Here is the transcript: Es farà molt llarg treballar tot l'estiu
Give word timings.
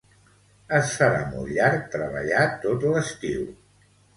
Es 0.77 0.93
farà 1.01 1.19
molt 1.35 1.53
llarg 1.57 1.85
treballar 1.99 2.49
tot 2.67 2.89
l'estiu 2.95 3.49